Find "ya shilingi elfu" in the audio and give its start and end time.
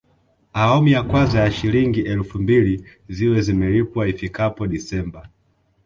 1.39-2.39